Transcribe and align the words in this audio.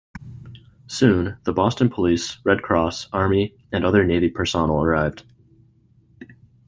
Soon, 0.87 1.37
the 1.43 1.53
Boston 1.53 1.87
Police, 1.87 2.39
Red 2.43 2.63
Cross, 2.63 3.07
Army, 3.13 3.53
and 3.71 3.85
other 3.85 4.03
Navy 4.03 4.29
personnel 4.31 4.81
arrived. 4.81 5.23